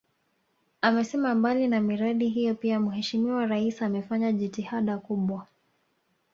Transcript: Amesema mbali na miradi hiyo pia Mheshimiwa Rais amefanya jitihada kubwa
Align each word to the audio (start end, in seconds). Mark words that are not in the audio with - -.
Amesema 0.81 1.35
mbali 1.35 1.67
na 1.67 1.79
miradi 1.81 2.29
hiyo 2.29 2.55
pia 2.55 2.79
Mheshimiwa 2.79 3.45
Rais 3.45 3.81
amefanya 3.81 4.31
jitihada 4.31 4.97
kubwa 4.97 5.47